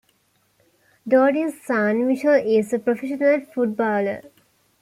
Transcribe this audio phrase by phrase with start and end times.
[1.07, 4.23] Doughty's son Michael is a professional footballer.